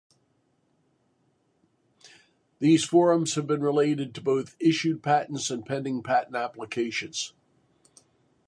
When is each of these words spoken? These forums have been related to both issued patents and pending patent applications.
These 2.57 2.83
forums 2.85 3.35
have 3.35 3.45
been 3.45 3.61
related 3.61 4.15
to 4.15 4.21
both 4.21 4.55
issued 4.59 5.03
patents 5.03 5.51
and 5.51 5.63
pending 5.63 6.01
patent 6.01 6.35
applications. 6.35 7.33